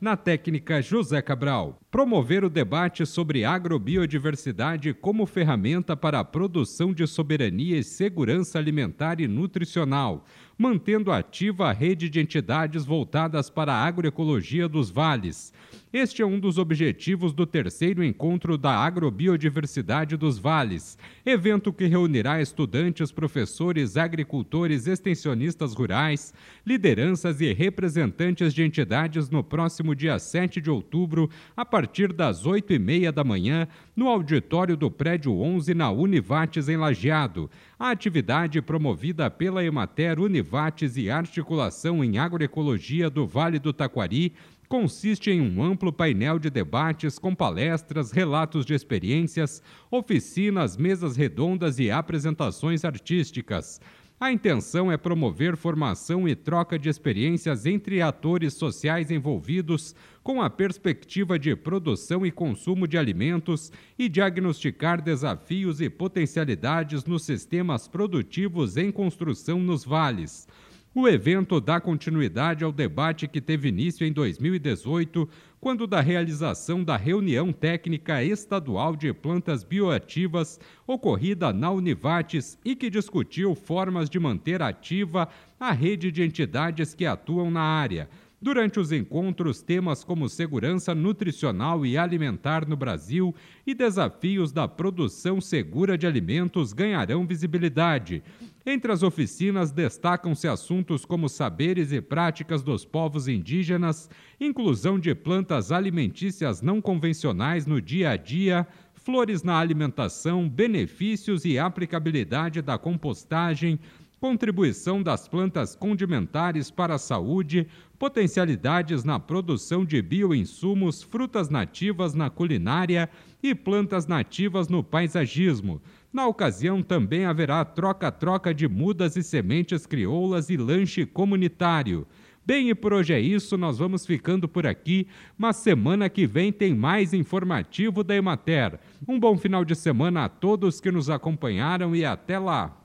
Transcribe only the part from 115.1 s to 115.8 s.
plantas